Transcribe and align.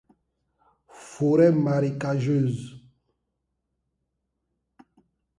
Forêt 1.13 1.51
marécageuse. 1.51 2.81